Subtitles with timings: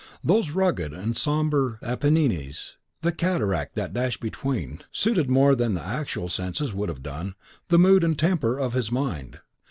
[0.23, 6.27] Those rugged and sombre Apennines, the cataract that dashed between, suited, more than the actual
[6.27, 7.35] scenes would have done,
[7.67, 9.41] the mood and temper of his mind.